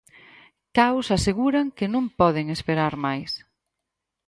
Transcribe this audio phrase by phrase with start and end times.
[0.77, 3.31] Caos Aseguran que non poden esperar máis.